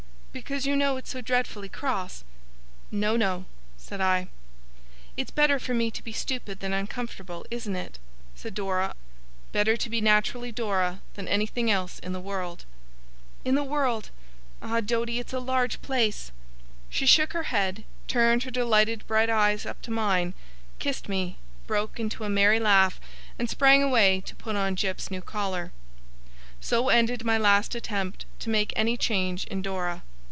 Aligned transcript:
Because 0.33 0.65
you 0.65 0.77
know 0.77 0.95
it's 0.95 1.09
so 1.09 1.19
dreadfully 1.19 1.67
cross!' 1.67 2.23
'No, 2.89 3.17
no,' 3.17 3.43
said 3.75 3.99
I. 3.99 4.29
'It's 5.17 5.29
better 5.29 5.59
for 5.59 5.73
me 5.73 5.91
to 5.91 6.01
be 6.01 6.13
stupid 6.13 6.61
than 6.61 6.71
uncomfortable, 6.71 7.45
isn't 7.51 7.75
it?' 7.75 7.99
said 8.33 8.53
Dora. 8.55 8.95
'Better 9.51 9.75
to 9.75 9.89
be 9.89 9.99
naturally 9.99 10.49
Dora 10.49 11.01
than 11.15 11.27
anything 11.27 11.69
else 11.69 11.99
in 11.99 12.13
the 12.13 12.21
world.' 12.21 12.63
'In 13.43 13.55
the 13.55 13.63
world! 13.63 14.09
Ah, 14.61 14.79
Doady, 14.79 15.19
it's 15.19 15.33
a 15.33 15.39
large 15.41 15.81
place!' 15.81 16.31
She 16.89 17.05
shook 17.05 17.33
her 17.33 17.43
head, 17.51 17.83
turned 18.07 18.43
her 18.43 18.51
delighted 18.51 19.05
bright 19.07 19.29
eyes 19.29 19.65
up 19.65 19.81
to 19.81 19.91
mine, 19.91 20.33
kissed 20.79 21.09
me, 21.09 21.39
broke 21.67 21.99
into 21.99 22.23
a 22.23 22.29
merry 22.29 22.59
laugh, 22.59 23.01
and 23.37 23.49
sprang 23.49 23.83
away 23.83 24.21
to 24.21 24.35
put 24.37 24.55
on 24.55 24.77
Jip's 24.77 25.11
new 25.11 25.21
collar. 25.21 25.73
So 26.61 26.87
ended 26.87 27.25
my 27.25 27.37
last 27.37 27.75
attempt 27.75 28.25
to 28.39 28.49
make 28.49 28.71
any 28.77 28.95
change 28.95 29.43
in 29.47 29.61
Dora. 29.61 30.03